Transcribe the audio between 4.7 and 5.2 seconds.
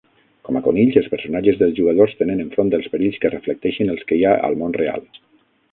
real.